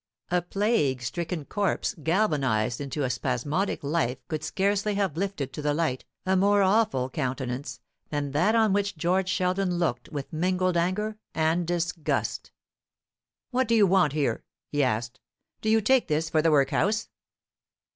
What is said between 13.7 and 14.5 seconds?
you want here"